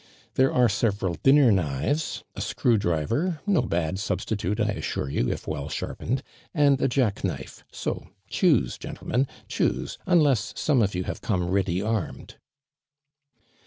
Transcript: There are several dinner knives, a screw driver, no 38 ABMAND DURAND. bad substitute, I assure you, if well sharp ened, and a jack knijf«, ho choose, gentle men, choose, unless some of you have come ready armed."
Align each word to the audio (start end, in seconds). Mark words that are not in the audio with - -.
There 0.33 0.51
are 0.51 0.67
several 0.67 1.13
dinner 1.21 1.51
knives, 1.51 2.23
a 2.35 2.41
screw 2.41 2.75
driver, 2.79 3.39
no 3.45 3.61
38 3.61 3.63
ABMAND 3.63 3.69
DURAND. 3.69 3.69
bad 3.69 3.99
substitute, 3.99 4.59
I 4.59 4.69
assure 4.69 5.09
you, 5.11 5.29
if 5.29 5.45
well 5.47 5.69
sharp 5.69 5.99
ened, 5.99 6.21
and 6.55 6.81
a 6.81 6.87
jack 6.87 7.21
knijf«, 7.21 7.61
ho 7.71 8.07
choose, 8.27 8.79
gentle 8.79 9.09
men, 9.09 9.27
choose, 9.47 9.99
unless 10.07 10.53
some 10.57 10.81
of 10.81 10.95
you 10.95 11.03
have 11.03 11.21
come 11.21 11.47
ready 11.47 11.83
armed." 11.83 12.37